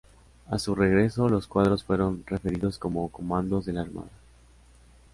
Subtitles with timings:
[0.49, 4.09] A su regreso, los cuadros fueron referidos como Comandos de la Armada.